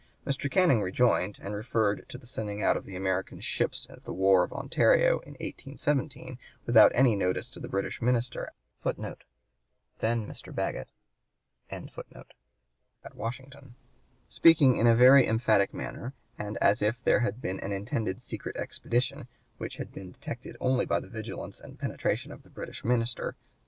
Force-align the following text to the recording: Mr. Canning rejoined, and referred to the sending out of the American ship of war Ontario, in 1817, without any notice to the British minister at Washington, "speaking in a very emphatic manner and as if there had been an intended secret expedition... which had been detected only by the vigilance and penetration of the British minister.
Mr. 0.25 0.49
Canning 0.49 0.81
rejoined, 0.81 1.37
and 1.43 1.53
referred 1.53 2.09
to 2.09 2.17
the 2.17 2.25
sending 2.25 2.63
out 2.63 2.75
of 2.75 2.85
the 2.85 2.95
American 2.95 3.39
ship 3.39 3.75
of 3.87 4.03
war 4.07 4.51
Ontario, 4.51 5.19
in 5.19 5.33
1817, 5.33 6.39
without 6.65 6.91
any 6.95 7.15
notice 7.15 7.51
to 7.51 7.59
the 7.59 7.67
British 7.67 8.01
minister 8.01 8.51
at 8.83 9.15
Washington, 13.15 13.75
"speaking 14.27 14.77
in 14.77 14.87
a 14.87 14.95
very 14.95 15.27
emphatic 15.27 15.71
manner 15.71 16.15
and 16.35 16.57
as 16.57 16.81
if 16.81 17.03
there 17.03 17.19
had 17.19 17.39
been 17.39 17.59
an 17.59 17.71
intended 17.71 18.23
secret 18.23 18.55
expedition... 18.57 19.27
which 19.59 19.77
had 19.77 19.93
been 19.93 20.13
detected 20.13 20.57
only 20.59 20.87
by 20.87 20.99
the 20.99 21.09
vigilance 21.09 21.59
and 21.59 21.77
penetration 21.77 22.31
of 22.31 22.41
the 22.41 22.49
British 22.49 22.83
minister. 22.83 23.35